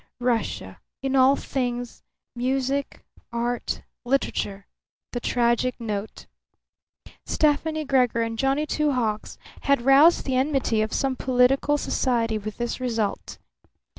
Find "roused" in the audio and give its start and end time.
9.83-10.25